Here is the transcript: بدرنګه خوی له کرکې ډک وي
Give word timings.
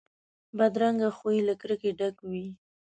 بدرنګه 0.57 1.09
خوی 1.17 1.37
له 1.47 1.53
کرکې 1.61 1.89
ډک 1.99 2.17
وي 2.29 2.47